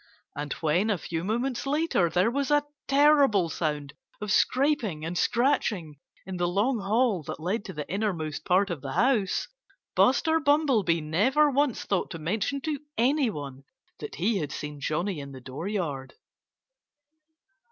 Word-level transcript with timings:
And 0.35 0.51
when, 0.53 0.89
a 0.89 0.97
few 0.97 1.23
moments 1.23 1.67
later, 1.67 2.09
there 2.09 2.31
was 2.31 2.49
a 2.49 2.63
terrible 2.87 3.49
sound 3.49 3.93
of 4.19 4.31
scraping 4.31 5.05
and 5.05 5.15
scratching 5.15 5.99
in 6.25 6.37
the 6.37 6.47
long 6.47 6.79
hall 6.79 7.21
that 7.27 7.39
led 7.39 7.63
to 7.65 7.73
the 7.73 7.87
innermost 7.87 8.43
part 8.43 8.71
of 8.71 8.81
the 8.81 8.93
house, 8.93 9.47
Buster 9.95 10.39
Bumblebee 10.39 11.01
never 11.01 11.51
once 11.51 11.83
thought 11.83 12.09
to 12.09 12.17
mention 12.17 12.61
to 12.61 12.79
anyone 12.97 13.63
that 13.99 14.15
he 14.15 14.39
had 14.39 14.51
seen 14.51 14.79
Johnnie 14.79 15.19
in 15.19 15.33
the 15.33 15.39
dooryard. 15.39 16.13